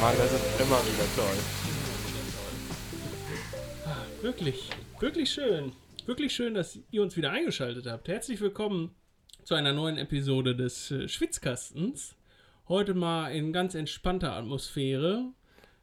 [0.00, 1.59] Mann, das ist immer wieder toll.
[4.40, 5.72] Wirklich, wirklich schön.
[6.06, 8.08] Wirklich schön, dass ihr uns wieder eingeschaltet habt.
[8.08, 8.94] Herzlich willkommen
[9.44, 12.16] zu einer neuen Episode des äh, Schwitzkastens.
[12.66, 15.26] Heute mal in ganz entspannter Atmosphäre.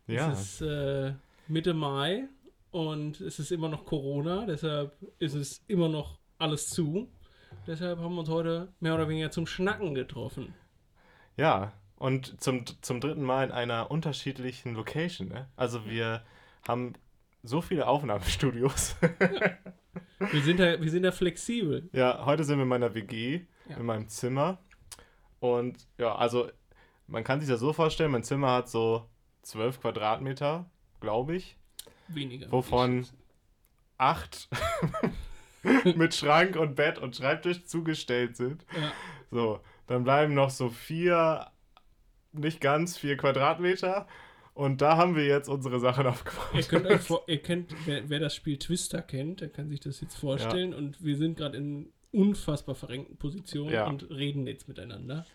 [0.08, 1.14] Ja, Es ist äh,
[1.48, 2.30] Mitte Mai
[2.72, 7.12] und es ist immer noch Corona, deshalb ist es immer noch alles zu.
[7.68, 10.56] Deshalb haben wir uns heute mehr oder weniger zum Schnacken getroffen.
[11.38, 11.74] ja.
[12.00, 15.30] Und zum, zum dritten Mal in einer unterschiedlichen Location.
[15.30, 15.48] Ne?
[15.56, 16.22] Also wir
[16.68, 16.94] haben
[17.44, 18.96] so viele Aufnahmestudios.
[20.32, 21.90] Wir sind da, wir sind da flexibel.
[21.94, 23.78] ja, heute sind wir in meiner WG, Ja.
[23.78, 24.58] in meinem Zimmer.
[25.40, 26.50] Und ja, also
[27.06, 29.08] man kann sich das so vorstellen, mein Zimmer hat so
[29.44, 30.70] 12 Quadratmeter,
[31.02, 31.56] glaube ich.
[32.08, 32.52] Weniger.
[32.52, 33.06] Wovon
[34.00, 34.50] acht
[35.96, 38.66] mit Schrank und Bett und Schreibtisch zugestellt sind.
[38.76, 38.92] Ja.
[39.30, 41.52] So, dann bleiben noch so vier,
[42.32, 44.08] nicht ganz vier Quadratmeter.
[44.58, 46.68] Und da haben wir jetzt unsere Sachen Ihr aufgebaut.
[46.68, 50.02] könnt euch vor, ihr kennt, wer, wer das Spiel Twister kennt, der kann sich das
[50.02, 50.74] jetzt vorstellen.
[50.74, 53.88] Und wir sind gerade in unfassbar verrenkten Positionen Ja.
[53.88, 55.28] und reden jetzt miteinander.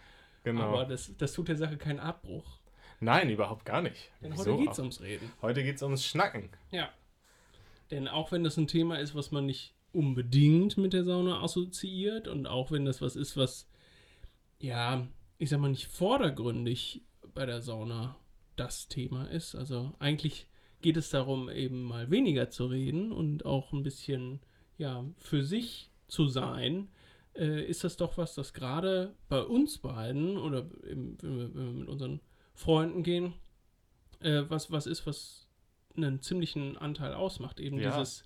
[0.42, 0.62] Genau.
[0.62, 2.58] Aber das, das tut der Sache keinen Abbruch.
[2.98, 4.10] Nein, überhaupt gar nicht.
[4.22, 4.82] Denn Wieso heute geht's auch?
[4.82, 5.30] ums Reden.
[5.40, 6.48] Heute geht's ums Schnacken.
[6.72, 6.88] Ja.
[7.92, 12.26] Denn auch wenn das ein Thema ist, was man nicht unbedingt mit der Sauna assoziiert
[12.26, 13.68] und auch wenn das was ist, was,
[14.58, 15.06] ja,
[15.38, 17.02] ich sag mal nicht vordergründig
[17.34, 18.16] bei der Sauna
[18.62, 19.54] das Thema ist.
[19.54, 20.46] Also eigentlich
[20.80, 24.40] geht es darum, eben mal weniger zu reden und auch ein bisschen,
[24.78, 26.88] ja, für sich zu sein.
[27.34, 31.66] Äh, ist das doch was, das gerade bei uns beiden oder eben, wenn, wir, wenn
[31.66, 32.20] wir mit unseren
[32.54, 33.34] Freunden gehen,
[34.20, 35.48] äh, was, was ist, was
[35.96, 37.60] einen ziemlichen Anteil ausmacht.
[37.60, 37.90] Eben Ja.
[37.98, 38.24] dieses,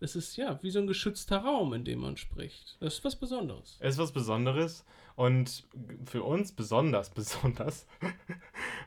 [0.00, 2.76] es ist ja wie so ein geschützter Raum, in dem man spricht.
[2.80, 3.76] Das ist was Besonderes.
[3.80, 4.84] Es ist was Besonderes
[5.14, 5.66] und
[6.04, 7.86] für uns besonders besonders,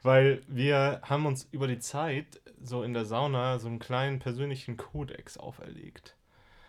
[0.04, 4.78] weil wir haben uns über die Zeit so in der Sauna so einen kleinen persönlichen
[4.78, 6.16] Kodex auferlegt.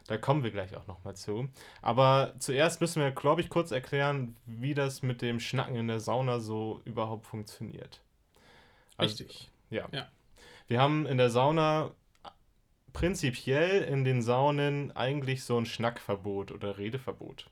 [0.06, 1.48] Da kommen wir gleich auch nochmal zu.
[1.82, 6.00] Aber zuerst müssen wir, glaube ich, kurz erklären, wie das mit dem Schnacken in der
[6.00, 8.00] Sauna so überhaupt funktioniert.
[8.96, 9.50] Also, Richtig.
[9.70, 9.88] Ja.
[9.92, 10.08] Ja.
[10.66, 11.92] Wir haben in der Sauna
[12.92, 17.46] prinzipiell in den Saunen eigentlich so ein Schnackverbot oder Redeverbot.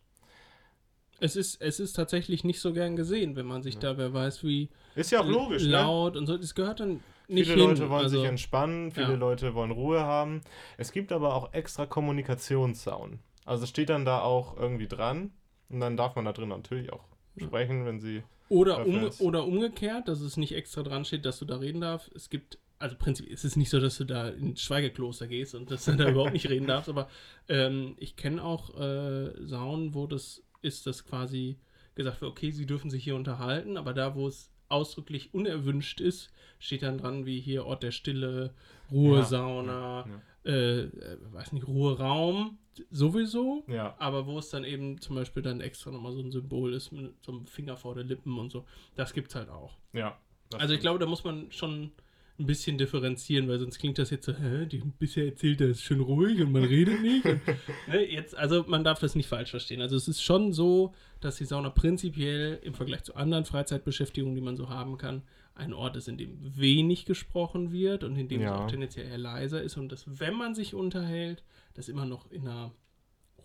[1.21, 4.45] Es ist, es ist tatsächlich nicht so gern gesehen, wenn man sich da, wer weiß,
[4.45, 5.71] wie Ist ja auch logisch, ne?
[5.71, 6.37] laut und so.
[6.37, 7.71] Das gehört dann nicht Viele hin.
[7.71, 9.17] Leute wollen also, sich entspannen, viele ja.
[9.17, 10.43] Leute wollen Ruhe haben.
[10.77, 13.19] Es gibt aber auch extra Kommunikationssaunen.
[13.45, 15.33] Also es steht dann da auch irgendwie dran
[15.69, 17.05] und dann darf man da drin natürlich auch
[17.37, 18.23] sprechen, wenn sie.
[18.49, 22.11] Oder, um, oder umgekehrt, dass es nicht extra dran steht, dass du da reden darfst.
[22.15, 25.71] Es gibt, also prinzipiell ist es nicht so, dass du da ins Schweigekloster gehst und
[25.71, 27.09] dass du da überhaupt nicht reden darfst, aber
[27.49, 31.59] ähm, ich kenne auch äh, Saunen, wo das ist, dass quasi
[31.95, 36.31] gesagt wird, okay, sie dürfen sich hier unterhalten, aber da, wo es ausdrücklich unerwünscht ist,
[36.59, 38.53] steht dann dran, wie hier Ort der Stille,
[38.93, 40.07] Ruhesauna,
[40.45, 42.59] Äh, äh, weiß nicht, Ruheraum
[42.91, 46.73] sowieso, Ja, aber wo es dann eben zum Beispiel dann extra nochmal so ein Symbol
[46.75, 48.65] ist mit so einem Finger vor der Lippen und so,
[48.95, 49.77] das gibt's halt auch.
[49.93, 50.17] ja.
[50.57, 51.93] Also ich glaube, da muss man schon
[52.39, 55.83] ein bisschen differenzieren, weil sonst klingt das jetzt so, hä, die bisher erzählt, er ist
[55.83, 57.25] schön ruhig und man redet nicht.
[57.25, 57.41] Und,
[57.89, 59.81] ne, jetzt, also man darf das nicht falsch verstehen.
[59.81, 64.41] Also es ist schon so, dass die Sauna prinzipiell im Vergleich zu anderen Freizeitbeschäftigungen, die
[64.41, 65.23] man so haben kann,
[65.57, 68.65] ein Ort ist, in dem wenig gesprochen wird und in dem es Ja.
[68.65, 71.43] auch tendenziell eher leiser ist und dass, wenn man sich unterhält,
[71.75, 72.73] das immer noch in einer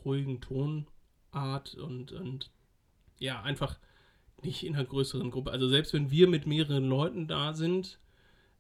[0.06, 2.52] ruhigen Tonart und, und
[3.18, 3.80] ja, einfach
[4.44, 5.50] nicht in einer größeren Gruppe.
[5.52, 8.00] Also selbst wenn wir mit mehreren Leuten da sind,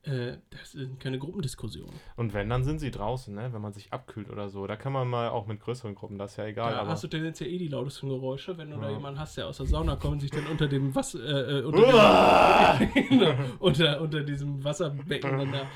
[0.04, 1.94] äh, das sind keine Gruppendiskussionen.
[2.16, 3.54] Und wenn, dann sind sie draußen, ne?
[3.54, 4.68] wenn man sich abkühlt oder so.
[4.68, 6.74] Da kann man mal auch mit größeren Gruppen, das ist ja egal.
[6.74, 8.98] Da aber hast du tendenziell eh die lautesten Geräusche, wenn du da Ja.
[8.98, 11.64] jemanden hast, der aus der Sauna kommt und sich dann unter dem Wasser, äh, äh,
[11.64, 15.68] unter, diesem, unter, unter diesem Wasserbecken dann da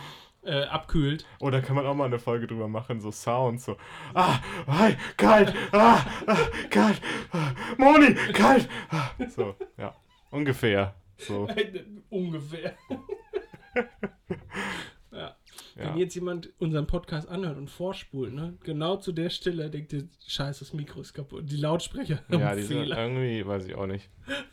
[0.44, 1.25] äh, abkühlt.
[1.40, 3.78] Oder kann man auch mal eine Folge drüber machen, so Sounds, so,
[4.13, 6.38] ah, hi, kalt, ah, ah
[6.69, 8.68] kalt, ah, Moni, kalt.
[8.90, 9.96] Ah, so, ja,
[10.31, 10.96] ungefähr.
[11.18, 11.48] So,
[12.10, 12.78] Ungefähr.
[15.12, 15.36] ja.
[15.76, 15.96] ja.
[15.96, 20.60] jetzt jemand unseren Podcast anhört und vorspult, ne, genau zu der Stelle denkt ihr, scheiße,
[20.66, 21.44] das Mikro ist kaputt.
[21.50, 24.10] Die Lautsprecher haben Ja, die sind irgendwie, weiß ich auch nicht.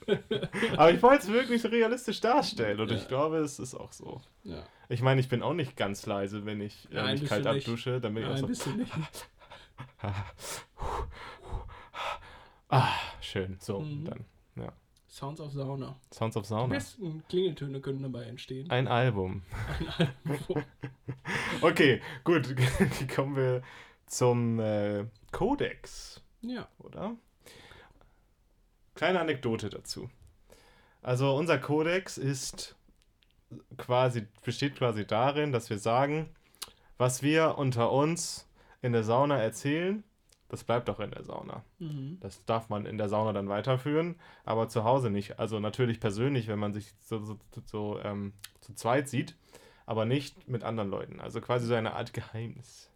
[0.76, 2.96] Aber ich wollte es wirklich realistisch darstellen und Ja.
[2.96, 4.20] ich glaube, es ist auch so.
[4.44, 4.64] Ja.
[4.88, 8.00] Ich meine, ich bin auch nicht ganz leise, wenn ich äh, Nein, mich kalt abdusche.
[8.00, 8.46] Dann bin ich Nein, auch so.
[8.46, 8.92] bist du nicht.
[12.68, 13.56] Ah, schön.
[13.60, 14.04] So, Mhm.
[14.04, 14.24] dann.
[15.14, 15.94] Sounds of Sauna.
[16.12, 16.66] Sounds of Die Sauna.
[16.74, 18.68] besten Klingeltöne können dabei entstehen.
[18.68, 19.42] Ein Album.
[19.78, 20.64] Ein Album.
[21.60, 22.52] Okay, gut.
[23.14, 23.62] Kommen wir
[24.06, 26.66] zum äh, Kodex, ja.
[26.78, 27.16] oder?
[28.96, 30.10] Kleine Anekdote dazu.
[31.00, 32.74] Also unser Kodex ist
[33.78, 36.28] quasi, besteht quasi darin, dass wir sagen,
[36.98, 38.48] was wir unter uns
[38.82, 40.02] in der Sauna erzählen,
[40.48, 41.64] das bleibt auch in der Sauna.
[41.78, 42.18] Mhm.
[42.20, 45.38] Das darf man in der Sauna dann weiterführen, aber zu Hause nicht.
[45.38, 49.36] Also natürlich persönlich, wenn man sich so, so, so ähm, zu zweit sieht,
[49.86, 51.20] aber nicht mit anderen Leuten.
[51.20, 52.90] Also quasi so eine Art Geheimnis.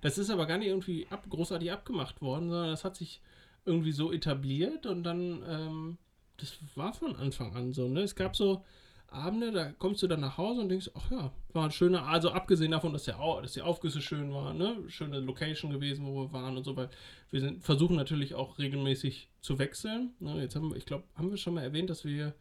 [0.00, 3.20] Das ist aber gar nicht irgendwie ab, großartig abgemacht worden, sondern das hat sich
[3.64, 5.98] irgendwie so etabliert und dann, ähm,
[6.36, 8.02] das war von Anfang an so, ne?
[8.02, 8.64] Es gab so
[9.10, 12.30] Abende, da kommst du dann nach Hause und denkst, ach ja, war ein schöner, also
[12.30, 14.76] abgesehen davon, dass, der, Au- dass die Aufgüsse schön waren, ne?
[14.88, 16.90] Schöne Location gewesen, wo wir waren und so, weil
[17.30, 20.10] wir sind, versuchen natürlich auch regelmäßig zu wechseln.
[20.20, 20.40] Ne?
[20.42, 22.34] Jetzt haben wir, ich glaube, haben wir schon mal erwähnt, dass wir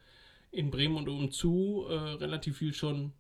[0.52, 3.14] in Bremen und umzu äh, relativ viel schon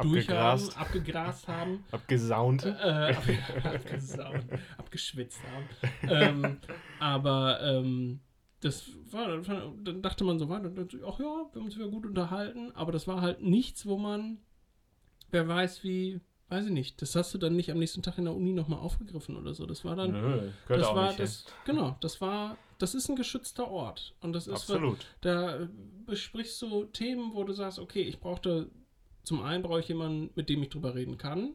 [0.00, 2.64] durch haben, Abgegrast, abgegrast haben abgesaunt.
[2.64, 3.24] äh, ab,
[3.64, 4.46] abgesaugt,
[4.78, 6.08] abgeschwitzt haben.
[6.08, 6.56] ähm,
[7.00, 8.20] aber ähm,
[8.62, 12.06] das war, dann dachte man so weiter, dann ach ja, wir haben uns wieder gut
[12.06, 14.38] unterhalten, aber das war halt nichts, wo man,
[15.30, 18.24] wer weiß wie, weiß ich nicht, das hast du dann nicht am nächsten Tag in
[18.24, 19.66] der Uni nochmal aufgegriffen oder so.
[19.66, 23.68] Das war dann, Nö, das war nicht das, genau, das war, das ist ein geschützter
[23.68, 25.06] Ort und das ist Absolut.
[25.22, 25.68] da
[26.06, 28.70] besprichst du Themen, wo du sagst, okay, ich brauchte,
[29.24, 31.54] zum einen brauche ich jemanden, mit dem ich drüber reden kann.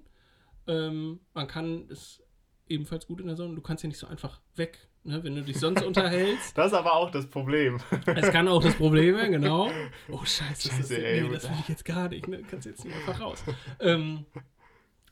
[0.67, 2.21] Ähm, man kann es
[2.67, 5.41] ebenfalls gut in der Sonne, du kannst ja nicht so einfach weg, ne, wenn du
[5.41, 6.55] dich sonst unterhältst.
[6.57, 7.79] Das ist aber auch das Problem.
[8.05, 9.69] Es kann auch das Problem sein, genau.
[10.09, 11.21] Oh, scheiße, das, Scheiße, ist, ey.
[11.21, 12.43] nee, das will ich jetzt gar nicht, ne?
[12.49, 13.43] kannst jetzt nicht einfach raus.
[13.79, 14.25] Ähm,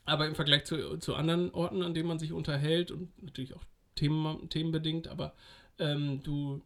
[0.04, 3.64] aber im Vergleich zu, zu anderen Orten, an denen man sich unterhält und natürlich auch
[3.96, 5.34] Themen, themenbedingt, aber
[5.78, 6.62] ähm, du,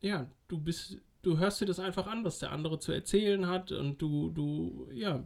[0.00, 3.72] ja, du bist, du hörst dir das einfach an, was der andere zu erzählen hat
[3.72, 5.22] und du, du, ja,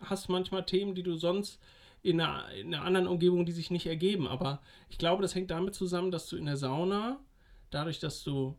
[0.00, 1.60] hast manchmal Themen, die du sonst
[2.02, 4.26] in einer, in einer anderen Umgebung, die sich nicht ergeben.
[4.26, 7.20] Aber ich glaube, das hängt damit zusammen, dass du in der Sauna,
[7.70, 8.56] dadurch, dass du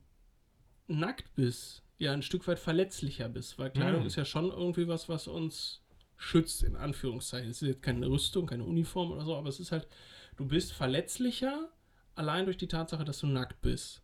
[0.88, 4.08] nackt bist, ja ein Stück weit verletzlicher bist, weil Kleidung Mhm.
[4.08, 5.82] ist ja schon irgendwie was, was uns
[6.18, 7.50] schützt, in Anführungszeichen.
[7.50, 9.88] Es ist jetzt keine Rüstung, keine Uniform oder so, aber es ist halt,
[10.38, 11.70] du bist verletzlicher,
[12.16, 14.01] allein durch die Tatsache, dass du nackt bist.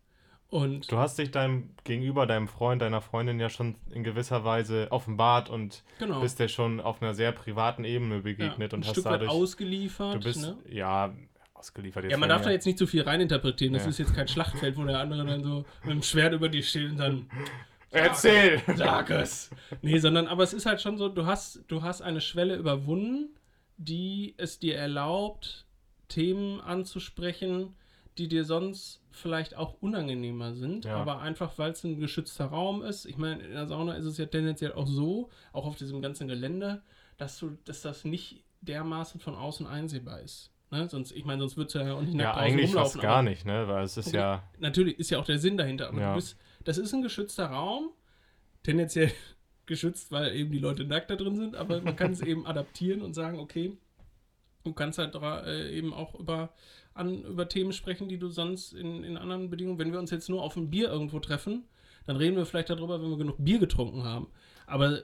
[0.50, 4.88] Und Du hast dich deinem Gegenüber, deinem Freund, deiner Freundin ja schon in gewisser Weise
[4.90, 8.86] offenbart und genau, bist dir schon auf einer sehr privaten Ebene begegnet ja, und ein
[8.86, 9.30] hast Stück dadurch.
[9.30, 10.14] ausgeliefert.
[10.14, 10.56] du bist, ne?
[10.70, 11.12] ja,
[11.52, 12.10] ausgeliefert.
[12.10, 13.74] Ja, man darf da jetzt nicht zu viel reininterpretieren.
[13.74, 13.90] Das Ja.
[13.90, 16.92] ist jetzt kein Schlachtfeld, wo der andere dann so mit dem Schwert über dir steht
[16.92, 17.26] und dann
[17.90, 18.62] Erzähl!
[18.76, 19.50] Sag es!
[19.82, 23.30] Nee, sondern, aber es ist halt schon so, du hast, du hast eine Schwelle überwunden,
[23.76, 25.66] die es dir erlaubt,
[26.08, 27.74] Themen anzusprechen,
[28.18, 30.96] die dir sonst vielleicht auch unangenehmer sind, Ja.
[30.96, 33.04] aber einfach, weil es ein geschützter Raum ist.
[33.06, 36.28] Ich meine, in der Sauna ist es ja tendenziell auch so, auch auf diesem ganzen
[36.28, 36.82] Gelände,
[37.16, 40.50] dass du, dass das nicht dermaßen von außen einsehbar ist.
[40.70, 40.88] Ne?
[40.88, 43.22] Sonst, ich meine, sonst würdest du ja auch nicht Ja, nackt draußen eigentlich fast gar
[43.22, 43.66] nicht, ne?
[43.68, 44.16] Weil es ist Okay.
[44.18, 44.42] ja.
[44.58, 46.10] natürlich ist ja auch der Sinn dahinter, aber Ja.
[46.10, 47.90] du bist, das ist ein geschützter Raum,
[48.62, 49.10] tendenziell
[49.66, 53.02] geschützt, weil eben die Leute nackt da drin sind, aber man kann es eben adaptieren
[53.02, 53.76] und sagen, okay,
[54.64, 56.50] du kannst halt dra- äh, eben auch über,
[56.98, 60.28] an, über Themen sprechen, die du sonst in, in anderen Bedingungen, wenn wir uns jetzt
[60.28, 61.64] nur auf ein Bier irgendwo treffen,
[62.06, 64.28] dann reden wir vielleicht darüber, wenn wir genug Bier getrunken haben.
[64.66, 65.02] Aber äh,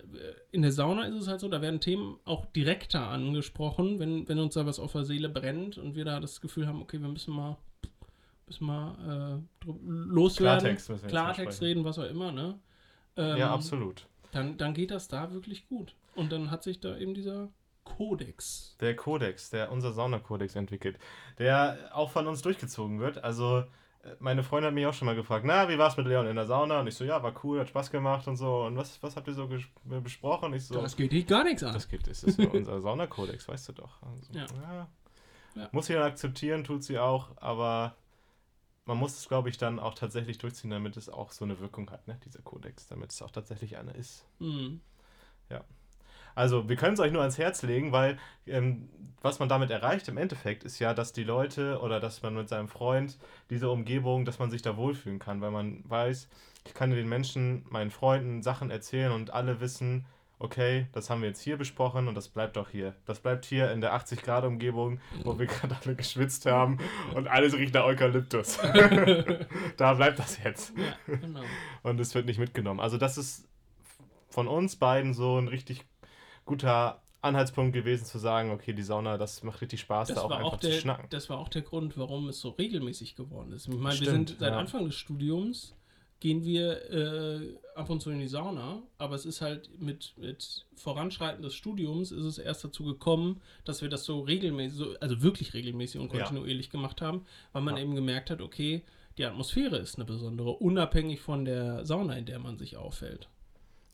[0.52, 4.38] in der Sauna ist es halt so, da werden Themen auch direkter angesprochen, wenn, wenn
[4.38, 7.08] uns da was auf der Seele brennt und wir da das Gefühl haben, okay, wir
[7.08, 7.56] müssen mal,
[8.46, 10.60] müssen mal äh, loswerden.
[10.60, 12.58] Klartext jetzt Klartext reden, was auch immer, ne?
[13.16, 14.06] Ähm, ja, absolut.
[14.32, 15.94] Dann, dann geht das da wirklich gut.
[16.14, 17.48] Und dann hat sich da eben dieser
[17.84, 18.76] Kodex.
[18.80, 20.98] Der Kodex, der unser Saunakodex entwickelt,
[21.38, 23.22] der auch von uns durchgezogen wird.
[23.22, 23.58] Also,
[24.02, 26.36] äh, meine Freundin hat mich auch schon mal gefragt, na, wie war's mit Leon in
[26.36, 26.80] der Sauna?
[26.80, 28.64] Und ich so, ja, war cool, hat Spaß gemacht und so.
[28.64, 29.68] Und was, was habt ihr so ges-
[30.02, 30.46] besprochen?
[30.46, 31.74] Und ich so, Das geht dich gar nichts an.
[31.74, 34.02] das gibt es, ist unser Saunakodex, weißt du doch.
[34.02, 34.46] Also, Ja.
[34.74, 34.88] ja.
[35.56, 35.68] Ja.
[35.70, 37.94] Muss sie dann akzeptieren, tut sie auch, aber
[38.86, 41.88] man muss es, glaube ich, dann auch tatsächlich durchziehen, damit es auch so eine Wirkung
[41.92, 44.26] hat, ne, dieser Kodex, damit es auch tatsächlich einer ist.
[44.40, 44.80] Hm.
[46.34, 48.88] Also, wir können es euch nur ans Herz legen, weil ähm,
[49.24, 52.48] was man damit erreicht im Endeffekt ist ja, dass die Leute oder dass man mit
[52.48, 56.28] seinem Freund diese Umgebung, dass man sich da wohlfühlen kann, weil man weiß,
[56.66, 60.04] ich kann den Menschen, meinen Freunden Sachen erzählen und alle wissen,
[60.38, 62.94] okay, das haben wir jetzt hier besprochen und das bleibt auch hier.
[63.06, 66.78] Das bleibt hier in der 80-Grad-Umgebung, wo wir gerade alle geschwitzt haben
[67.14, 68.58] und alles riecht nach Eukalyptus.
[69.78, 70.74] da bleibt das jetzt.
[70.76, 71.40] Ja, genau.
[71.82, 72.80] Und es wird nicht mitgenommen.
[72.80, 73.48] Also das ist
[74.28, 75.86] von uns beiden so ein richtig
[76.44, 80.30] guter Anhaltspunkt gewesen zu sagen, okay, die Sauna, das macht richtig Spaß, Das da auch
[80.30, 81.06] einfach auch zu der, schnacken.
[81.10, 83.66] das war auch der Grund, warum es so regelmäßig geworden ist.
[83.66, 84.58] Ich meine, wir Stimmt, sind seit ja.
[84.58, 85.74] Anfang des Studiums
[86.20, 90.64] gehen wir äh, ab und zu in die Sauna, aber es ist halt mit, mit
[90.76, 95.22] Voranschreiten des Studiums ist es erst dazu gekommen, dass wir das so regelmäßig, so, also
[95.22, 96.24] wirklich regelmäßig und Ja.
[96.24, 97.82] kontinuierlich gemacht haben, weil man Ja.
[97.82, 98.84] eben gemerkt hat, okay,
[99.18, 103.28] die Atmosphäre ist eine besondere, unabhängig von der Sauna, in der man sich aufhält.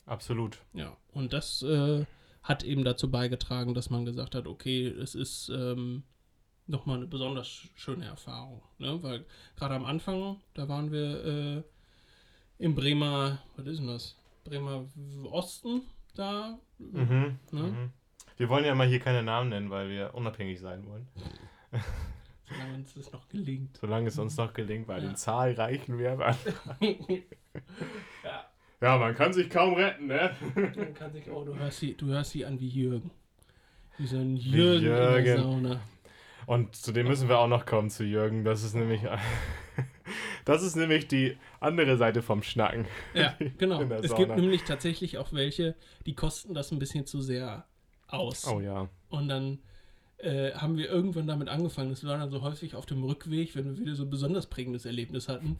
[0.05, 0.59] Absolut.
[0.73, 2.05] Ja, und das äh,
[2.43, 6.03] hat eben dazu beigetragen, dass man gesagt hat, okay, es ist ähm,
[6.67, 8.61] nochmal eine besonders sch- schöne Erfahrung.
[8.79, 9.01] Ne?
[9.03, 9.25] Weil
[9.57, 11.63] gerade am Anfang, da waren wir äh,
[12.63, 14.15] im Bremer, was ist denn das?
[14.43, 14.85] Bremer
[15.31, 15.83] Osten
[16.15, 16.57] da.
[16.79, 17.37] Mhm.
[17.51, 17.61] Ne?
[17.61, 17.89] Mhm.
[18.37, 21.07] Wir wollen ja mal hier keine Namen nennen, weil wir unabhängig sein wollen.
[22.49, 23.77] Solange uns das noch gelingt.
[23.77, 25.01] Solange es uns noch gelingt, bei Ja.
[25.01, 26.35] den zahlreichen Werbern.
[28.23, 28.45] ja,
[28.81, 30.31] Ja, man kann sich kaum retten, ne?
[30.55, 33.11] dann kann sich, oh, du hörst sie, du hörst sie an wie Jürgen.
[33.97, 35.43] Wie so ein Jürgen, in der Jürgen.
[35.43, 35.81] Sauna.
[36.47, 38.43] Und zu dem müssen wir auch noch kommen, zu Jürgen.
[38.43, 39.01] Das ist nämlich,
[40.45, 42.85] das ist nämlich die andere Seite vom Schnacken.
[43.13, 43.83] Ja, genau.
[43.83, 45.75] Es gibt nämlich tatsächlich auch welche,
[46.07, 47.65] die kosten das ein bisschen zu sehr
[48.07, 48.47] aus.
[48.47, 48.89] Oh ja.
[49.09, 49.59] Und dann
[50.17, 51.91] äh, haben wir irgendwann damit angefangen.
[51.91, 54.85] Das war dann so häufig auf dem Rückweg, wenn wir wieder so ein besonders prägendes
[54.85, 55.59] Erlebnis hatten.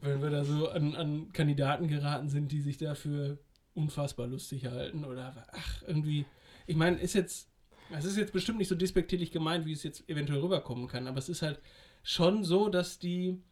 [0.00, 3.38] Wenn wir da so an, an Kandidaten geraten sind, die sich dafür
[3.74, 5.04] unfassbar lustig halten.
[5.04, 6.26] Oder ach, irgendwie.
[6.66, 7.48] Ich meine, ist jetzt.
[7.94, 11.18] Es ist jetzt bestimmt nicht so despektierlich gemeint, wie es jetzt eventuell rüberkommen kann, aber
[11.18, 11.60] es ist halt
[12.02, 13.42] schon so, dass die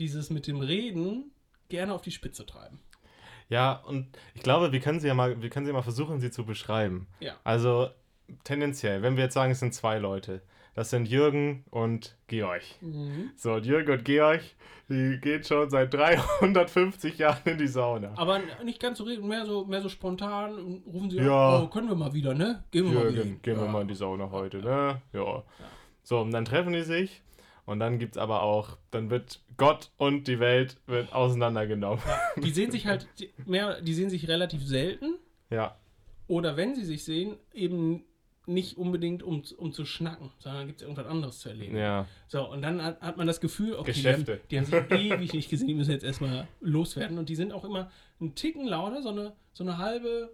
[0.00, 1.30] dieses mit dem Reden
[1.68, 2.80] gerne auf die Spitze treiben.
[3.48, 6.30] Ja, und ich glaube, wir können sie ja mal, wir können sie mal versuchen, sie
[6.30, 7.06] zu beschreiben.
[7.20, 7.36] Ja.
[7.44, 7.90] Also
[8.42, 10.42] tendenziell, wenn wir jetzt sagen, es sind zwei Leute,
[10.74, 12.62] das sind Jürgen und Georg.
[13.36, 14.40] So, und Jürgen und Georg,
[14.88, 18.12] die gehen schon seit 350 Jahren in die Sauna.
[18.16, 21.56] Aber nicht ganz so reden, mehr so, mehr so spontan rufen sie Ja.
[21.58, 22.64] an, oh, können wir mal wieder, ne?
[22.70, 23.24] Gehen wir mal wieder.
[23.24, 23.70] Jürgen, gehen wir Ja.
[23.70, 25.00] mal in die Sauna heute, ne?
[25.12, 25.42] Ja.
[26.02, 27.22] So, und dann treffen die sich
[27.64, 32.02] und dann gibt es aber auch, dann wird Gott und die Welt wird auseinandergenommen.
[32.36, 33.06] Die sehen sich halt
[33.46, 35.14] mehr, die sehen sich relativ selten.
[35.50, 35.76] Ja,
[36.26, 38.02] Oder wenn sie sich sehen, eben
[38.46, 41.76] nicht unbedingt um, um zu schnacken, sondern gibt es irgendwas anderes zu erleben.
[41.76, 42.06] ja.
[42.28, 44.32] So, und dann hat, hat man das Gefühl, okay, die Geschäfte.
[44.32, 47.18] haben, die haben sich ewig nicht gesehen, die müssen jetzt erstmal loswerden.
[47.18, 50.30] Und die sind auch immer einen Ticken lauter, so eine, so eine halbe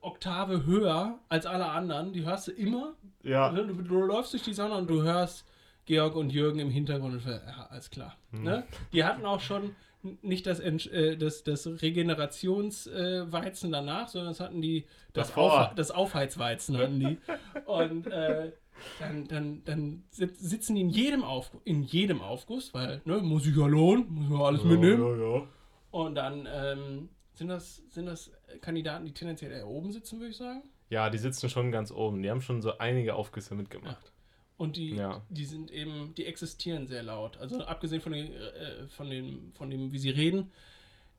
[0.00, 2.12] Oktave höher als alle anderen.
[2.12, 2.94] Die hörst du immer.
[3.22, 3.66] Ja, Ne?
[3.66, 5.46] Du, du läufst durch die Sauna und du hörst
[5.84, 8.16] Georg und Jürgen im Hintergrund und ja, alles klar.
[8.30, 8.42] Hm.
[8.42, 8.64] Ne?
[8.92, 9.74] Die hatten auch schon
[10.22, 15.36] nicht das, äh, das, das Regenerationsweizen danach, sondern das hatten die das.
[15.36, 17.18] Auf, das Aufheizweizen hatten die.
[17.66, 18.52] und äh,
[19.00, 23.46] dann, dann, dann sit- sitzen die in jedem, Auf, in jedem Aufguss, weil ne, muss
[23.46, 25.02] ich ja lohnen, muss man alles mitnehmen.
[25.02, 25.48] Ja, ja.
[25.90, 30.36] Und dann ähm, sind, das, sind das Kandidaten, die tendenziell eher oben sitzen, würde ich
[30.36, 30.62] sagen.
[30.90, 32.22] ja, die sitzen schon ganz oben.
[32.22, 34.12] Die haben schon so einige Aufgüsse mitgemacht.
[34.58, 35.20] Und die, Ja.
[35.28, 37.36] die sind eben, die existieren sehr laut.
[37.36, 40.50] Also abgesehen von, den, äh, von, dem, von dem, wie sie reden,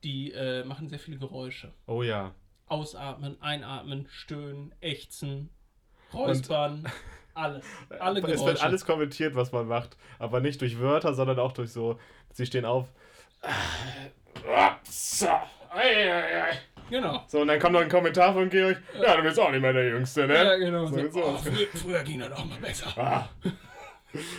[0.03, 1.71] die äh, machen sehr viele Geräusche.
[1.85, 2.33] Oh ja.
[2.67, 5.49] Ausatmen, einatmen, stöhnen, ächzen,
[6.13, 6.85] räuspern,
[7.35, 7.63] alles.
[7.99, 8.45] Alle es Geräusche.
[8.45, 9.97] wird alles kommentiert, was man macht.
[10.19, 11.99] Aber nicht durch Wörter, sondern auch durch so,
[12.33, 12.87] sie stehen auf.
[16.89, 17.23] Genau.
[17.27, 18.77] So, und dann kommt noch ein Kommentar von Georg.
[19.01, 20.35] Ja, du bist auch nicht mehr der Jüngste, ne?
[20.35, 20.85] Ja, genau.
[20.85, 22.87] So So, oh, früher, früher ging das auch mal besser.
[22.97, 23.29] Ah.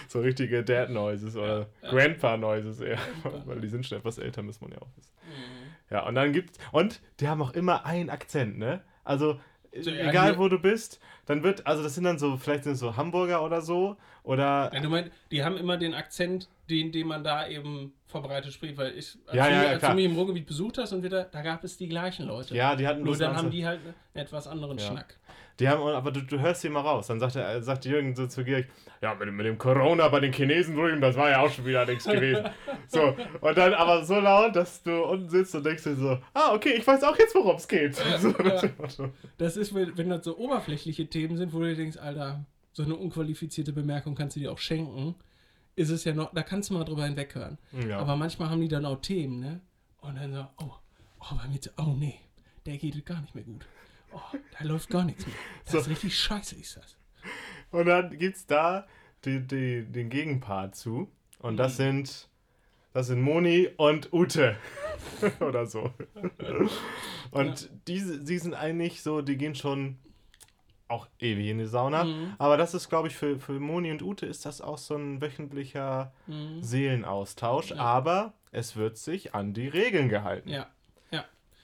[0.09, 2.99] So richtige Dad-Noises oder Grandpa-Noises eher.
[3.45, 5.13] Weil die sind schon etwas älter, muss man ja auch wissen.
[5.27, 5.95] Mhm.
[5.95, 6.59] Ja, und dann gibt's.
[6.73, 8.83] Und die haben auch immer einen Akzent, ne?
[9.05, 9.39] Also,
[9.79, 11.65] So, ja, egal wo du bist, dann wird.
[11.67, 13.97] Also, das sind dann so, vielleicht sind es so Hamburger oder so.
[14.25, 14.71] Oder.
[14.75, 18.77] Ja, du meinst, die haben immer den Akzent, den, den man da eben verbreitet spricht,
[18.77, 21.25] weil ich, als, Ja, du, ja, als du mich im Ruhrgebiet besucht hast und wieder,
[21.25, 22.57] da gab es die gleichen Leute.
[22.57, 23.95] Ja, die hatten Nur dann haben die halt einen
[24.25, 24.87] etwas anderen Ja.
[24.87, 25.17] Schnack.
[25.61, 27.09] Die haben, aber du, du hörst sie mal raus.
[27.09, 28.67] Dann sagt, er, sagt Jürgen so zu Georg,
[29.03, 31.67] ja, mit, dem- mit dem Corona bei den Chinesen drüben, das war ja auch schon
[31.67, 32.45] wieder nichts gewesen.
[32.91, 36.55] So, und dann aber so laut, dass du unten sitzt und denkst dir so, ah,
[36.55, 37.95] okay, ich weiß auch jetzt, worum es geht.
[38.89, 39.11] So.
[39.37, 42.97] Das ist, wenn, wenn das so oberflächliche Themen sind, wo du denkst, Alter, so eine
[42.97, 45.15] unqualifizierte Bemerkung kannst du dir auch schenken,
[45.77, 47.59] ist es ja noch, da kannst du mal drüber hinweghören.
[47.89, 47.99] ja.
[47.99, 49.61] Aber manchmal haben die dann auch Themen, ne?
[50.01, 50.73] Und dann so, oh,
[51.21, 52.15] oh, bei mir, oh nee,
[52.67, 53.67] der geht gar nicht mehr gut.
[54.13, 54.21] Oh,
[54.59, 55.37] da läuft gar nichts mehr.
[55.65, 55.79] Das So.
[55.81, 56.97] ist richtig scheiße, ist das.
[57.71, 58.87] Und dann gibt's da
[59.25, 61.11] die, die, den Gegenpart zu.
[61.41, 61.83] Und das Mhm.
[61.83, 62.29] sind
[62.95, 64.57] das sind Moni und Ute.
[65.41, 65.93] Oder so.
[67.31, 67.69] Und Ja.
[67.87, 69.99] diese, die sind eigentlich so, die gehen schon
[70.89, 72.05] auch ewig in die Sauna.
[72.05, 72.35] Mhm.
[72.39, 75.21] Aber das ist, glaube ich, für, für Moni und Ute ist das auch so ein
[75.21, 76.63] wöchentlicher Mhm.
[76.63, 77.71] Seelenaustausch.
[77.71, 77.77] Ja.
[77.77, 80.49] Aber es wird sich an die Regeln gehalten.
[80.49, 80.67] Ja.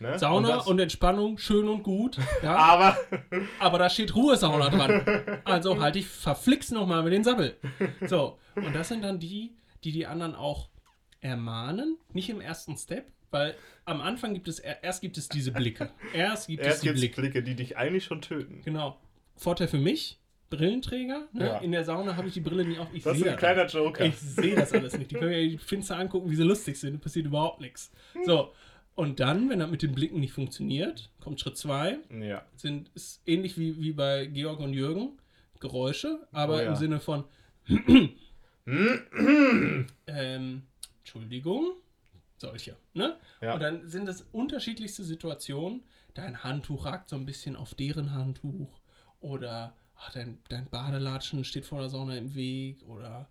[0.00, 0.18] Ne?
[0.18, 2.18] Sauna das- und, Entspannung, schön und gut.
[2.42, 2.96] Ja, aber
[3.60, 5.40] aber da steht Ruhesauna dran.
[5.44, 7.56] Also halt ich verflixt nochmal mit den Sabbel.
[8.04, 9.54] So, und das sind dann die,
[9.84, 10.68] die die anderen auch
[11.20, 11.96] ermahnen.
[12.12, 13.54] Nicht im ersten Step, weil
[13.84, 15.90] am Anfang gibt es, erst gibt es diese Blicke.
[16.12, 17.20] Erst gibt es erst die es Blicke.
[17.20, 18.62] Blicke, die dich eigentlich schon töten.
[18.64, 18.98] Genau.
[19.36, 20.18] Vorteil für mich,
[20.50, 21.26] Brillenträger.
[21.32, 21.46] Ne?
[21.46, 21.58] Ja.
[21.58, 22.88] In der Sauna habe ich die Brille nie auf.
[22.92, 24.04] Ich Das ist sehe ein kleiner Joker.
[24.04, 25.10] Ich sehe das alles nicht.
[25.10, 27.00] Die können ja die finster angucken, wie sie lustig sind.
[27.00, 27.90] Passiert überhaupt nichts.
[28.24, 28.52] So.
[28.94, 31.98] Und dann, wenn das mit den Blicken nicht funktioniert, kommt Schritt 2.
[32.20, 32.44] Ja.
[32.56, 35.18] Sind, ist ähnlich wie, wie bei Georg und Jürgen.
[35.58, 36.68] Geräusche, aber Oh ja.
[36.68, 37.24] im Sinne von
[40.06, 40.62] ähm,
[40.98, 41.72] Entschuldigung,
[42.36, 42.76] solche.
[42.92, 43.16] Ne?
[43.40, 43.54] Ja.
[43.54, 45.82] Und dann sind es unterschiedlichste Situationen.
[46.14, 48.68] Dein Handtuch ragt so ein bisschen auf deren Handtuch.
[49.24, 52.82] Oder ach, dein, dein Badelatschen steht vor der Sauna im Weg.
[52.86, 53.26] Oder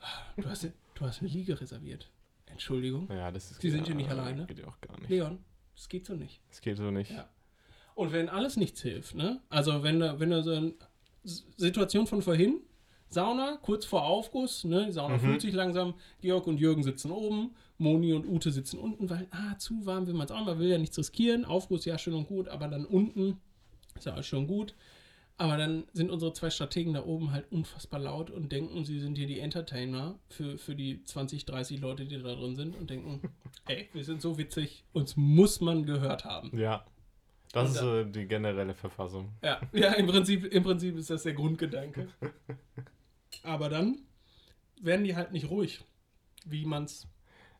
[0.00, 2.10] ah, du hast, du hast eine Liege reserviert.
[2.46, 3.08] Entschuldigung.
[3.10, 4.44] Ja, das ist Sie sind hier nicht ja, alleine?
[4.46, 5.08] Geht ja auch gar nicht.
[5.08, 5.38] Leon,
[5.74, 6.42] das geht so nicht.
[6.50, 7.10] Das geht so nicht.
[7.12, 7.30] Ja.
[7.94, 9.40] Und wenn alles nichts hilft, ne?
[9.48, 10.74] Also wenn du, wenn du so eine
[11.24, 12.60] Situation von vorhin,
[13.08, 14.84] Sauna, kurz vor Aufguss, ne?
[14.86, 15.20] Die Sauna Mhm.
[15.20, 19.56] fühlt sich langsam, Georg und Jürgen sitzen oben, Moni und Ute sitzen unten, weil, ah,
[19.56, 22.28] zu warm will man es auch, man will ja nichts riskieren, Aufguss ja schön und
[22.28, 23.40] gut, aber dann unten
[23.94, 24.74] ist ja auch schon gut.
[25.38, 29.16] Aber dann sind unsere zwei Strategen da oben halt unfassbar laut und denken, sie sind
[29.18, 33.20] hier die Entertainer für, für die 20, 30 Leute, die da drin sind und denken,
[33.66, 36.56] ey, wir sind so witzig, uns muss man gehört haben.
[36.56, 36.84] Ja.
[37.52, 39.32] Das Und ist so die generelle Verfassung.
[39.42, 42.08] Ja, ja im, Prinzip, im Prinzip ist das der Grundgedanke.
[43.42, 43.98] Aber dann
[44.80, 45.84] werden die halt nicht ruhig,
[46.46, 47.06] wie man es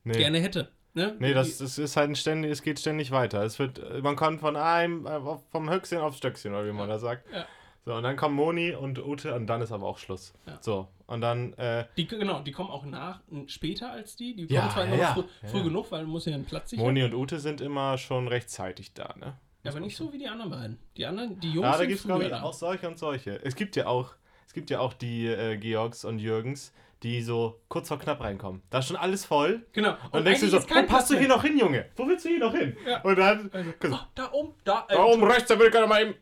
[0.05, 0.15] Nee.
[0.15, 0.69] gerne hätte.
[0.95, 1.15] Ne?
[1.21, 3.43] Nee, das, das ist halt ein ständig, es geht ständig weiter.
[3.45, 6.99] Es wird, man kommt von einem, äh, vom Höchstchen aufs Stöckchen, oder wie man da
[6.99, 7.25] sagt.
[7.33, 7.47] Ja.
[7.85, 10.33] So, und dann kommen Moni und Ute und dann ist aber auch Schluss.
[10.47, 10.59] Ja.
[10.63, 14.37] So, und dann, äh, die, genau, die kommen auch nach, später als die.
[14.37, 15.15] Die kommen Ja, zwar ja, ja.
[15.15, 16.87] früh, früh genug, weil man muss ja einen Platz sichern.
[16.87, 19.37] Moni und Ute sind immer schon rechtzeitig da, ne?
[19.65, 20.79] Ja, aber nicht so wie die anderen beiden.
[20.97, 22.99] Die anderen, die Jungs Ja, da sind gibt es, früher glaube ich, auch solche und
[22.99, 23.45] solche.
[23.45, 24.13] Es gibt ja auch,
[24.47, 26.73] es gibt ja auch die äh, Georgs und Jürgens,
[27.03, 28.63] die so kurz vor knapp reinkommen.
[28.71, 29.67] Da ist schon alles voll.
[29.73, 29.91] Genau.
[29.91, 31.87] Und, dann denkst du so, wo passt du hier noch hin, Junge?
[31.97, 32.77] Wo willst du hier noch hin?
[32.87, 33.01] Ja.
[33.03, 33.51] Und dann,
[33.91, 34.87] Oh, da oben, da.
[34.89, 36.15] äh, da oben rechts, da will ich gerne mal eben,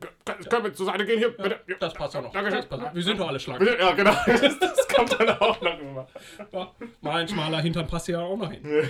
[0.48, 1.60] können wir zur Seite gehen hier, bitte?
[1.68, 1.76] Ja.
[1.80, 2.32] Das passt ja noch.
[2.32, 2.66] Dankeschön.
[2.68, 2.94] Passt auch.
[2.94, 3.62] Wir sind doch alle schlank.
[3.78, 4.12] Ja, genau.
[4.26, 6.06] Das, das kommt dann auch noch immer.
[6.52, 8.88] Ja, Mal ein schmaler Hintern passt ja auch noch hin.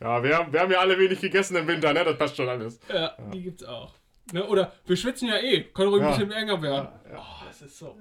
[0.00, 2.02] Ja, wir haben, wir haben ja alle wenig gegessen im Winter, ne?
[2.04, 2.80] Das passt schon alles.
[2.88, 3.92] Ja, die gibt's auch.
[4.32, 4.46] Ne?
[4.46, 6.08] Oder wir schwitzen ja eh, können ruhig Ja.
[6.08, 6.88] ein bisschen enger werden.
[7.04, 7.18] Ja, ja.
[7.18, 7.98] Oh, das ist so.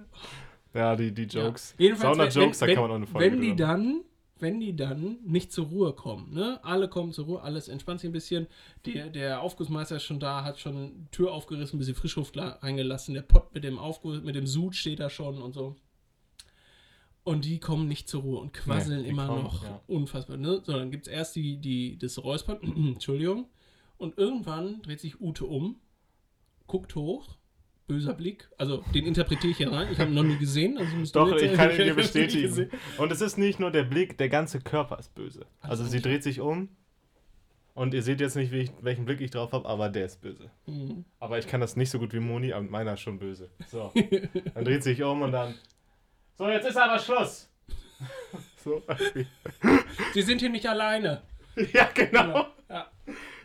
[0.73, 1.73] Ja, die, die Jokes.
[1.77, 1.85] Ja.
[1.85, 4.01] Jedenfalls, Sauna-Jokes, da wenn, kann man auch eine Folge Wenn die dann,
[4.37, 6.59] wenn die dann nicht zur Ruhe kommen, ne?
[6.63, 8.47] Alle kommen zur Ruhe, alles entspannt sich ein bisschen.
[8.85, 13.15] Der, der Aufgussmeister ist schon da, hat schon Tür aufgerissen, ein bisschen Frischluft la- reingelassen.
[13.15, 15.75] Der Pott mit dem Aufguss, mit dem Sud steht da schon und so.
[17.23, 19.81] Und die kommen nicht zur Ruhe und quasseln Nee, die immer kommen, noch ja.
[19.87, 20.37] unfassbar.
[20.37, 20.61] Ne?
[20.63, 22.59] So, dann gibt es erst die, die, das Räuspern,
[22.93, 23.47] Entschuldigung.
[23.97, 25.75] Und irgendwann dreht sich Ute um,
[26.65, 27.35] guckt hoch,
[27.89, 28.47] böser Blick.
[28.57, 29.89] Also den interpretiere ich ja rein.
[29.91, 30.77] Ich habe ihn noch nie gesehen.
[30.77, 32.69] Also Doch, ich kann ihn dir bestätigen.
[32.97, 35.45] Und es ist nicht nur der Blick, der ganze Körper ist böse.
[35.59, 36.69] Also Alles sie dreht sich um
[37.73, 40.51] und ihr seht jetzt nicht, ich, welchen Blick ich drauf habe, aber der ist böse.
[40.67, 41.03] Mhm.
[41.19, 43.49] Aber ich kann das nicht so gut wie Moni, aber meiner ist schon böse.
[43.67, 43.91] So,
[44.53, 45.55] dann dreht sich um und dann...
[46.37, 47.49] So, jetzt ist aber Schluss.
[48.63, 48.83] so.
[50.13, 51.23] Sie sind hier nicht alleine.
[51.73, 52.47] Ja, genau.
[52.69, 52.87] Ja.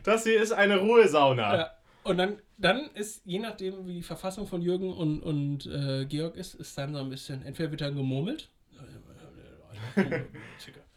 [0.05, 1.57] Das hier ist eine Ruhesauna.
[1.57, 1.71] Ja.
[2.05, 6.37] Und dann, dann ist, je nachdem, wie die Verfassung von Jürgen und, und äh, Georg
[6.37, 8.51] ist, ist dann so ein bisschen, entweder wird dann gemurmelt.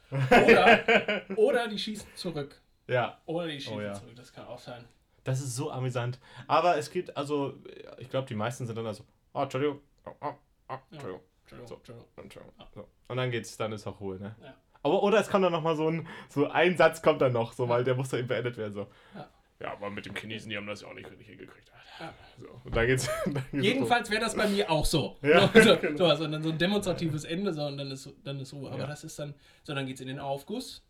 [0.09, 2.61] Oder, oder die schießen zurück.
[2.87, 3.93] Ja, Oder die schießen Oh ja.
[3.93, 4.15] zurück.
[4.15, 4.83] Das kann auch sein.
[5.25, 6.19] das ist so amüsant.
[6.47, 7.55] Aber es gibt, also,
[7.97, 10.33] ich glaube, die meisten sind dann also, oh, Entschuldigung, oh, oh,
[10.69, 11.75] oh, Entschuldigung, Entschuldigung, So.
[11.75, 12.07] Entschuldigung.
[12.15, 12.53] Entschuldigung.
[12.73, 12.87] So.
[13.09, 14.35] Und dann geht's, dann ist auch Ruhe, ne?
[14.41, 14.55] Ja.
[14.83, 17.67] Aber, oder es kommt dann nochmal so ein, so ein Satz kommt dann noch, so,
[17.67, 18.87] weil der muss dann eben beendet werden, so.
[19.13, 19.29] Ja.
[19.59, 21.71] Ja, aber mit dem Chinesen, die haben das ja auch nicht richtig hingekriegt.
[21.99, 22.13] Ja.
[22.39, 25.17] So, und dann geht's, dann geht's Jedenfals wäre das bei mir auch so.
[25.23, 25.97] Ja, so, genau.
[25.97, 28.69] so, also dann so ein demonstratives Ende, so, und dann ist, dann ist Ruhe.
[28.69, 28.87] Aber Ja.
[28.87, 30.83] das ist dann, so dann geht es in den Aufguss.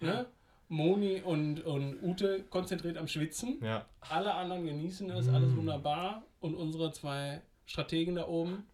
[0.00, 0.26] Ne?
[0.68, 3.58] Moni und, und Ute konzentriert am Schwitzen.
[3.60, 3.66] so.
[3.66, 3.86] Ja.
[4.10, 5.34] Alle anderen genießen es, Mm.
[5.34, 6.22] alles wunderbar.
[6.40, 8.66] Und unsere zwei Strategen da oben.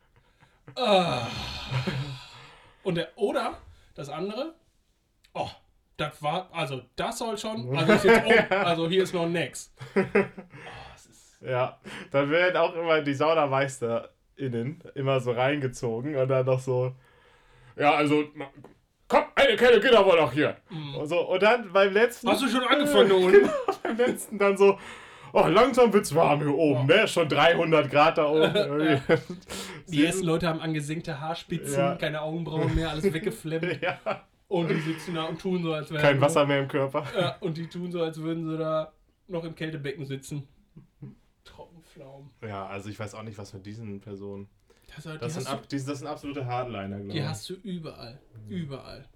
[0.75, 1.27] Ah.
[2.83, 3.59] Und der, oder
[3.95, 4.55] das andere.
[5.35, 5.49] Oh,
[5.99, 7.77] das war, also das soll schon.
[7.77, 9.75] Also, ist jetzt um, also hier ist noch nix.
[9.95, 10.01] Oh,
[11.47, 11.79] Ja,
[12.11, 16.95] dann werden auch immer die SaunameisterInnen immer so reingezogen und dann noch so,
[17.77, 18.25] ja, also,
[19.07, 20.57] komm, eine Kelle geht aber noch hier.
[20.99, 22.27] Und, so, und dann beim letzten.
[22.27, 22.33] Mhm.
[22.33, 23.33] Hast du schon angefangen, da unten?
[23.43, 23.53] Genau,
[23.85, 24.79] beim letzten dann so,
[25.33, 27.07] oh, langsam wird's warm hier oben, ne?
[27.07, 29.01] Schon 300 Grad da oben.
[29.87, 31.95] Die ersten Leute haben angesenkte Haarspitzen, Ja.
[31.95, 33.81] keine Augenbrauen mehr, alles weggeflemmt.
[33.81, 33.99] ja,
[34.49, 37.07] Und die sitzen da und tun so, als wären kein Wasser mehr im Körper.
[37.19, 38.93] Ja, und die tun so, als würden sie da
[39.27, 40.49] noch im Kältebecken sitzen.
[41.45, 42.31] Trockenpflaumen.
[42.43, 44.49] Ja, also ich weiß auch nicht, was mit diesen Personen.
[44.95, 47.25] Das, die, Das sind, ab, die, das sind absolute Hardliner, glaube die ich.
[47.25, 48.19] hast du überall.
[48.49, 49.07] Überall.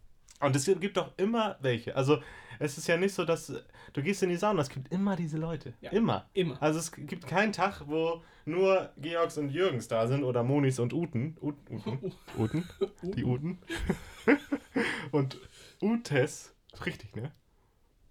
[0.40, 1.96] Und es gibt doch immer welche.
[1.96, 2.20] Also
[2.58, 3.52] es ist ja nicht so, dass
[3.92, 5.72] du gehst in die Sauna, es gibt immer diese Leute.
[5.80, 5.92] Ja.
[5.92, 6.28] Immer.
[6.34, 6.60] Immer.
[6.60, 10.92] Also es gibt keinen Tag, wo nur Georgs und Jürgens da sind oder Monis und
[10.92, 11.36] Uten.
[11.40, 12.12] Ut, Uten.
[12.38, 12.68] Uten.
[13.02, 13.58] Die Uten.
[15.10, 15.38] und
[15.80, 16.54] Utes.
[16.84, 17.32] Richtig, ne?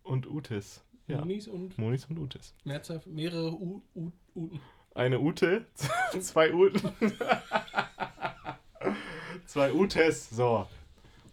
[0.03, 0.83] Und Utes.
[1.07, 1.19] Ja.
[1.19, 2.53] Monis und Monis und Utes.
[2.63, 4.61] Mehrzahl, mehrere U, U, Uten.
[4.93, 5.65] Eine Ute,
[6.19, 6.81] zwei Uten.
[9.45, 10.29] zwei Utes.
[10.29, 10.67] So.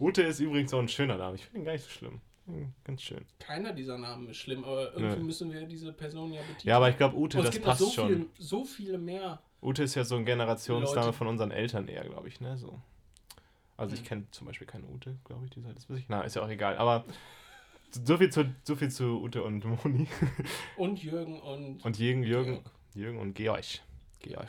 [0.00, 1.36] Ute ist übrigens so ein schöner Name.
[1.36, 2.20] Ich finde ihn gar nicht so schlimm.
[2.46, 3.24] Hm, Ganz schön.
[3.40, 5.24] Keiner dieser Namen ist schlimm, aber irgendwie Nö.
[5.24, 6.68] müssen wir diese Person ja betiteln.
[6.68, 8.08] Ja, aber ich glaube, Ute, es das passt so, schon.
[8.08, 9.42] viel, so viele mehr.
[9.60, 11.16] Ute ist ja so ein Generationsname Leute.
[11.18, 12.56] von unseren Eltern eher, glaube ich, ne?
[12.56, 12.80] So.
[13.78, 14.06] Also ich Mhm.
[14.06, 16.04] kenne zum Beispiel keine Ute, glaube ich, die weiß ich.
[16.08, 16.76] Na, ist ja auch egal.
[16.76, 17.04] Aber
[17.90, 20.06] so viel zu, so viel zu Ute und Moni.
[20.76, 21.82] Und Jürgen und.
[21.84, 22.70] Und Jürgen, Jürgen, Georg.
[22.94, 23.64] Jürgen und Georg.
[24.20, 24.48] Georg.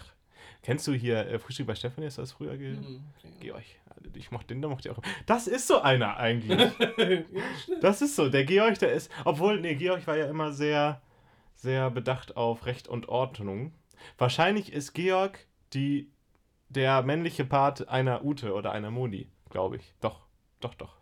[0.62, 2.10] Kennst du hier äh, Frühstück bei Stefanie?
[2.10, 3.04] Du das früher ge Mhm.
[3.40, 3.64] Georg.
[3.96, 5.02] Also Ich mochte den, der mochte ich auch.
[5.26, 6.60] Das ist so einer eigentlich.
[7.82, 8.30] Das ist so.
[8.30, 9.10] Der Georg, der ist.
[9.26, 11.02] Obwohl, nee, Georg war ja immer sehr,
[11.56, 13.74] sehr bedacht auf Recht und Ordnung.
[14.18, 16.10] Wahrscheinlich ist Georg die,
[16.70, 19.94] der männliche Part einer Ute oder einer Moni, glaube ich.
[20.02, 20.22] Doch,
[20.60, 20.96] doch, doch.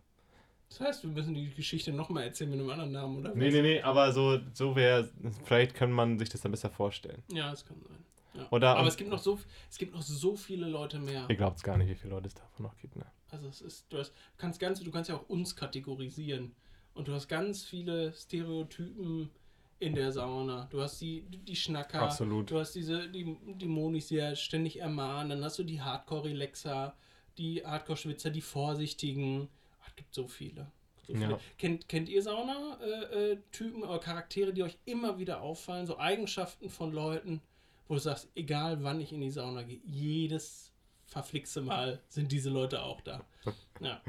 [0.69, 3.33] Das heißt, wir müssen die Geschichte nochmal erzählen mit einem anderen Namen, oder?
[3.35, 5.09] Nee, nee, nee, aber so, so wäre.
[5.45, 7.23] Vielleicht kann man sich das dann besser vorstellen.
[7.31, 8.03] Ja, das kann sein.
[8.33, 8.47] Ja.
[8.51, 11.25] Oder- Aber es gibt, noch so, es gibt noch so viele Leute mehr.
[11.29, 13.05] Ihr glaubt gar nicht, wie viele Leute es davon noch gibt, ne?
[13.29, 16.53] Also es ist, du hast, kannst ganz, du kannst ja auch uns kategorisieren.
[16.93, 19.29] Und du hast ganz viele Stereotypen
[19.79, 20.67] in der Sauna.
[20.69, 22.49] Du hast die, die Schnacker, Absolut.
[22.49, 26.95] du hast diese, die, die Monis, die ja ständig ermahnen, dann hast du die Hardcore-Relaxer,
[27.37, 29.49] die Hardcore-Schwitzer, die Vorsichtigen.
[29.81, 30.67] Ach, Es gibt so viele.
[31.05, 31.31] So viele.
[31.31, 31.39] Ja.
[31.57, 35.85] Kennt, kennt ihr Sauna-Typen oder Charaktere, die euch immer wieder auffallen?
[35.85, 37.41] So Eigenschaften von Leuten,
[37.87, 40.71] wo du sagst, egal wann ich in die Sauna gehe, jedes
[41.05, 43.23] verflixte Mal sind diese Leute auch da.
[43.79, 44.01] Ja.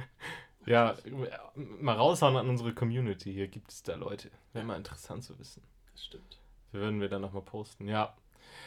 [0.67, 0.97] Ja,
[1.55, 3.33] mal raushauen an unsere Community.
[3.33, 4.31] Hier gibt es da Leute.
[4.53, 5.63] Wäre mal interessant zu wissen.
[5.93, 6.39] Das stimmt.
[6.73, 7.89] Würden wir dann nochmal posten.
[7.89, 8.15] Ja.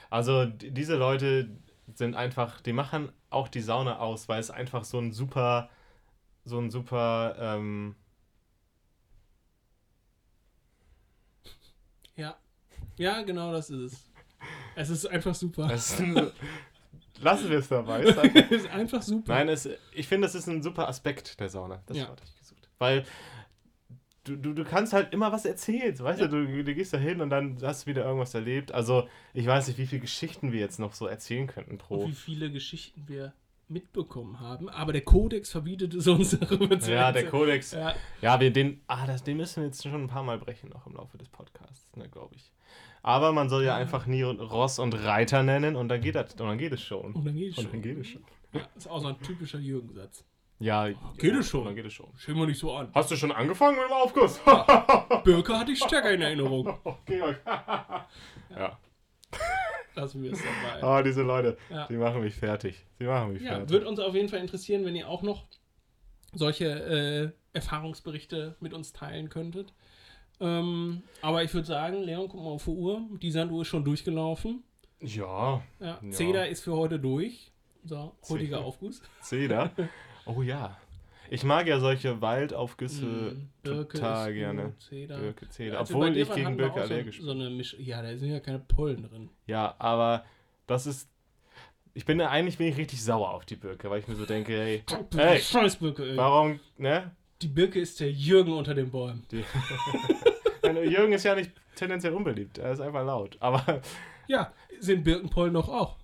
[0.10, 1.50] Also diese Leute
[1.94, 5.70] sind einfach, die machen auch die Sauna aus, weil es einfach so ein super,
[6.46, 7.96] so ein super, ähm,
[12.16, 12.38] Ja.
[12.98, 14.12] Ja, genau das ist es.
[14.76, 15.70] Es ist einfach super.
[15.72, 16.32] es ist ein,
[17.24, 18.02] lassen wir es dabei.
[18.04, 19.34] Ist Es einfach- ist einfach super.
[19.34, 21.82] Nein, es, ich finde, das ist ein super Aspekt der Sauna.
[21.86, 22.08] Das Ja.
[22.10, 22.70] hatte ich gesucht.
[22.80, 23.06] Weil
[24.24, 25.98] du, du, du kannst halt immer was erzählen.
[25.98, 26.28] Weißt Ja.
[26.28, 28.72] du, du, du gehst da hin und dann hast du wieder irgendwas erlebt.
[28.72, 31.98] Also, ich weiß nicht, wie viele Geschichten wir jetzt noch so erzählen könnten pro.
[32.00, 33.34] Und wie viele Geschichten wir
[33.68, 34.68] mitbekommen haben.
[34.68, 37.26] Aber der Kodex verbietet es uns darüber zu Ja, der.
[37.30, 37.72] Kodex.
[37.72, 40.70] Ja, Ja, wir den, ah, das, den müssen wir jetzt schon ein paar Mal brechen
[40.70, 42.52] noch im Laufe des Podcasts, ne, glaube ich.
[43.04, 46.40] Aber man soll ja einfach nie Ross und Reiter nennen und dann geht das, und
[46.48, 47.14] dann geht es schon.
[47.14, 47.72] und dann geht es Und schon.
[47.72, 48.24] dann geht es schon.
[48.54, 50.26] Ja, ist auch so ein typischer Jürgen-Satz.
[50.60, 51.66] Ja, geht ja, es schon.
[51.66, 52.08] Dann geht es schon.
[52.18, 52.90] Stell mal nicht so an.
[52.94, 54.40] Hast du schon angefangen mit dem Aufguss?
[55.24, 56.78] Birke hatte ich stärker in Erinnerung.
[57.06, 57.40] Georg.
[57.46, 58.78] ja.
[59.96, 60.84] Lassen wir es dabei.
[60.88, 61.88] Ah, diese Leute, Ja.
[61.88, 62.86] die machen mich fertig.
[63.00, 63.70] Die machen mich Ja, fertig.
[63.72, 65.48] wird uns auf jeden Fall interessieren, wenn ihr auch noch
[66.34, 66.66] solche
[67.54, 69.74] äh, Erfahrungsberichte mit uns teilen könntet.
[70.42, 73.02] Ähm, aber ich würde sagen, Leon, guck mal auf die Uhr.
[73.22, 74.64] Die Sanduhr ist schon durchgelaufen.
[75.00, 76.12] Ja, Ja, Ja.
[76.12, 77.52] Zeder ist für heute durch.
[77.84, 78.66] So, heutiger Zeder.
[78.66, 79.02] Aufguss.
[79.22, 79.72] Zeder.
[80.26, 80.78] Oh ja.
[81.30, 84.74] Ich mag ja solche Waldaufgüsse Mm, Birke total gerne.
[84.80, 85.18] Zeder.
[85.18, 85.80] Birke, Zeder.
[85.80, 87.26] Als wir Obwohl ich gegen Birke allergisch bin.
[87.26, 89.30] So eine Misch ja, da sind ja keine Pollen drin.
[89.48, 90.26] Ja, aber
[90.68, 91.08] das ist.
[91.94, 94.52] Ich bin eigentlich bin ich richtig sauer auf die Birke, weil ich mir so denke,
[94.54, 94.84] hey,
[95.16, 95.40] Hey.
[95.40, 96.18] Scheiß Birke, ey.
[96.18, 97.12] warum, ne?
[97.42, 99.24] Die Birke ist der Jürgen unter den Bäumen.
[99.32, 99.44] Die
[100.78, 103.38] Jürgen ist ja nicht tendenziell unbeliebt, er ist einfach laut.
[103.40, 103.82] Aber
[104.28, 105.98] Ja, sind Birkenpollen doch auch.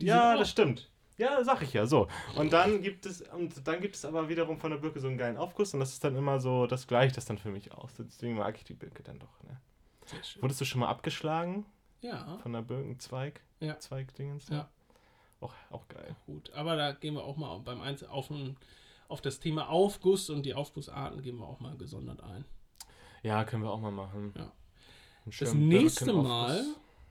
[0.00, 0.90] Die ja, sind das stimmt.
[1.16, 2.08] Ja, sag ich ja so.
[2.36, 5.18] Und dann gibt es und dann gibt es aber wiederum von der Birke so einen
[5.18, 7.92] geilen Aufguss und das ist dann immer so, das gleicht das dann für mich aus.
[7.98, 9.42] Deswegen mag ich die Birke dann doch.
[9.44, 9.60] Ne?
[10.02, 10.42] auch.
[10.42, 11.64] Wurdest du schon mal abgeschlagen
[12.00, 13.40] Ja, von der Birkenzweig?
[13.60, 13.78] Ja.
[13.78, 14.48] Zweigdingens?
[14.48, 14.68] Ja.
[15.40, 16.16] Auch, auch geil.
[16.26, 16.50] gut.
[16.52, 18.56] Aber da gehen wir auch mal beim Einz auf, ein,
[19.08, 22.44] auf das Thema Aufguss und die Aufgussarten gehen wir auch mal gesondert ein.
[23.24, 24.32] Ja, können wir auch mal machen.
[24.36, 24.52] Ja.
[25.40, 26.12] Das nächste.
[26.12, 26.62] Mal,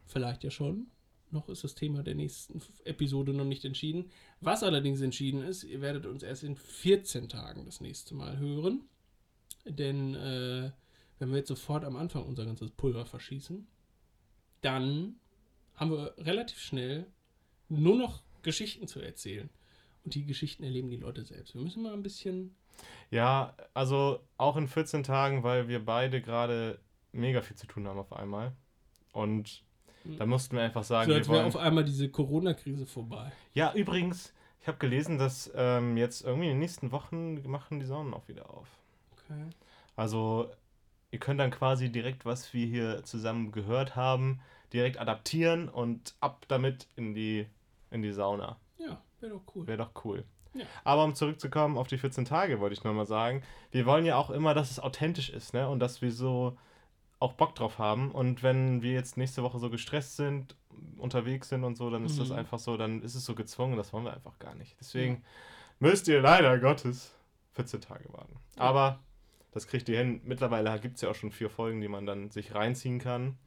[0.06, 0.88] vielleicht ja schon,
[1.32, 4.12] Noch ist das Thema der nächsten Episode noch nicht entschieden.
[4.40, 8.82] Was allerdings entschieden ist, ihr werdet uns erst in 14 Tagen das nächste Mal hören.
[9.66, 10.72] Denn äh,
[11.18, 13.68] wenn wir jetzt sofort am Anfang unser ganzes Pulver verschießen,
[14.62, 15.16] dann
[15.74, 17.08] haben wir relativ schnell
[17.70, 19.50] nur noch Geschichten zu erzählen.
[20.04, 21.56] Und die Geschichten erleben die Leute selbst.
[21.56, 22.56] Wir müssen mal ein bisschen.
[23.12, 26.80] Ja, also auch in 14 Tagen, weil wir beide gerade
[27.12, 28.54] mega viel zu tun haben auf einmal.
[29.12, 29.64] Und
[30.04, 31.46] da mussten wir einfach sagen, So wir wollen.
[31.46, 33.32] auf einmal diese Corona-Krise vorbei.
[33.54, 37.86] Ja, übrigens, ich habe gelesen, dass ähm, jetzt irgendwie in den nächsten Wochen machen die
[37.86, 38.68] Saunen auch wieder auf.
[39.14, 39.46] Okay.
[39.96, 40.50] Also
[41.12, 44.42] ihr könnt dann quasi direkt, was wir hier zusammen gehört haben,
[44.74, 47.46] direkt adaptieren und ab damit in die,
[47.92, 48.58] in die Sauna.
[48.80, 49.68] Ja, wäre doch cool.
[49.68, 50.24] Wäre doch cool.
[50.54, 50.66] Ja.
[50.84, 54.30] Aber um zurückzukommen auf die 14 Tage, wollte ich nochmal sagen, wir wollen ja auch
[54.30, 55.68] immer, dass es authentisch ist, ne?
[55.68, 56.58] Und dass wir so
[57.20, 58.12] auch Bock drauf haben.
[58.12, 60.56] Und wenn wir jetzt nächste Woche so gestresst sind,
[60.98, 62.36] unterwegs sind und so, dann ist das Mhm.
[62.36, 64.76] einfach so, dann ist es so gezwungen, das wollen wir einfach gar nicht.
[64.80, 65.24] Deswegen
[65.80, 67.16] müsst ihr leider Gottes
[67.54, 68.36] 14 Tage warten.
[68.58, 68.64] Ja.
[68.64, 69.00] Aber
[69.52, 70.20] das kriegt ihr hin.
[70.26, 73.38] Mittlerweile gibt es ja auch schon vier Folgen, die man dann sich reinziehen kann.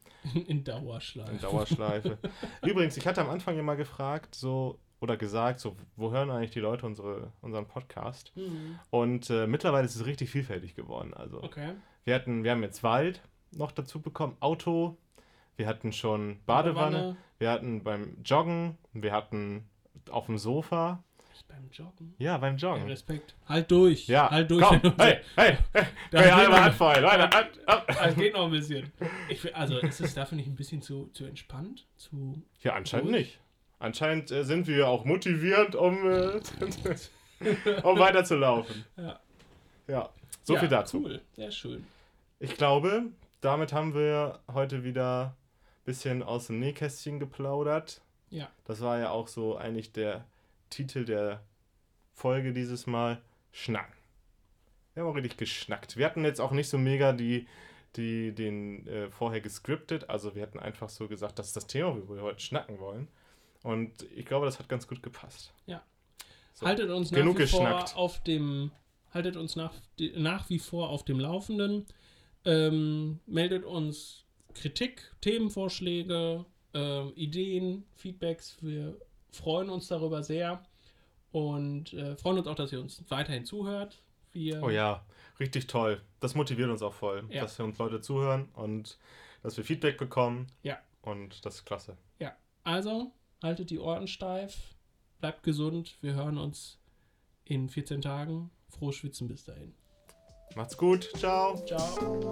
[0.47, 1.31] In Dauerschleife.
[1.31, 2.17] In Dauerschleife.
[2.65, 6.51] Übrigens, ich hatte am Anfang ja mal gefragt, so, oder gesagt, so, wo hören eigentlich
[6.51, 8.31] die Leute unsere, unseren Podcast?
[8.35, 8.79] Mhm.
[8.89, 11.13] Und äh, mittlerweile ist es richtig vielfältig geworden.
[11.13, 11.73] Also, Okay.
[12.03, 14.97] wir hatten, wir haben jetzt Wald noch dazu bekommen, Auto,
[15.55, 19.67] wir hatten schon Badewanne, wir hatten beim Joggen, wir hatten
[20.09, 21.03] auf dem Sofa.
[21.47, 22.15] Beim Joggen.
[22.17, 22.87] Ja, beim Joggen.
[22.87, 23.35] Respekt.
[23.47, 24.07] Halt durch.
[24.07, 24.63] Ja, halt durch.
[24.63, 27.87] komm, hey, hey, hey, Da hey, Hand vorher, Leute, Hand, ab.
[28.03, 28.91] Es geht noch ein bisschen.
[29.29, 31.85] Ich, also ist es dafür nicht ein bisschen zu, zu entspannt?
[31.95, 32.41] Zu.
[32.61, 33.17] Ja, anscheinend Ruhig.
[33.17, 33.39] nicht.
[33.79, 36.39] Anscheinend äh, sind wir auch motivierend, um, äh,
[37.83, 38.85] um weiterzulaufen.
[38.97, 39.19] Ja.
[39.87, 40.09] Ja,
[40.43, 41.03] so ja, viel dazu.
[41.03, 41.21] Cool.
[41.35, 41.85] Sehr schön.
[42.39, 43.03] Ich glaube,
[43.41, 48.01] damit haben wir heute wieder ein bisschen aus dem Nähkästchen geplaudert.
[48.29, 48.49] Ja.
[48.65, 50.25] Das war ja auch so eigentlich der
[50.69, 51.41] Titel der
[52.13, 53.21] Folge dieses Mal.
[53.57, 53.93] Schnacken.
[54.93, 55.97] Wir haben auch richtig geschnackt.
[55.97, 57.47] Wir hatten jetzt auch nicht so mega die,
[57.95, 60.09] die, den äh, vorher gescriptet.
[60.09, 63.07] Also wir hatten einfach so gesagt, das ist das Thema, worüber wir heute schnacken wollen.
[63.67, 65.53] Und ich glaube, das hat ganz gut gepasst.
[65.65, 65.83] Ja.
[66.53, 67.89] So, haltet uns nach genug wie geschnackt.
[67.89, 68.71] vor auf dem.
[69.13, 69.73] Haltet uns nach,
[70.15, 71.85] nach wie vor auf dem Laufenden.
[72.45, 78.57] Ähm, meldet uns Kritik, Themenvorschläge, ähm, Ideen, Feedbacks.
[78.61, 78.97] Wir
[79.31, 80.63] freuen uns darüber sehr
[81.31, 84.01] und äh, freuen uns auch, dass ihr uns weiterhin zuhört.
[84.31, 85.03] Wir, Oh ja,
[85.39, 86.01] richtig toll.
[86.19, 87.41] Das motiviert uns auch voll, Ja.
[87.41, 88.97] dass wir uns Leute zuhören und
[89.43, 90.47] dass wir Feedback bekommen.
[90.63, 90.77] Ja.
[91.01, 91.97] Und das ist klasse.
[92.63, 94.75] Also, haltet die Ohren steif,
[95.19, 95.97] bleibt gesund.
[96.01, 96.79] Wir hören uns
[97.45, 98.51] in 14 Tagen.
[98.69, 99.73] Frohes Schwitzen bis dahin.
[100.55, 101.09] Macht's gut.
[101.15, 101.55] Ciao.
[101.65, 102.29] Ciao.